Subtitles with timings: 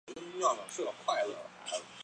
[0.39, 1.79] 圣博代。